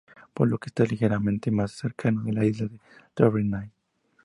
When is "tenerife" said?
3.13-3.69